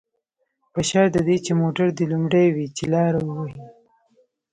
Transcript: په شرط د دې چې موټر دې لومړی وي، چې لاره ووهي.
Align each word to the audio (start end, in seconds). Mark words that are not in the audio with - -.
په 0.73 0.79
شرط 0.89 1.09
د 1.13 1.17
دې 1.27 1.37
چې 1.45 1.51
موټر 1.61 1.87
دې 1.97 2.05
لومړی 2.11 2.47
وي، 2.55 2.67
چې 2.77 2.83
لاره 2.93 3.19
ووهي. 3.23 3.61